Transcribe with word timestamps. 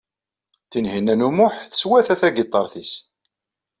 Tinhinan 0.71 1.25
u 1.27 1.29
Muḥ 1.37 1.53
teswata 1.71 2.15
tagiṭart-nnes. 2.21 2.91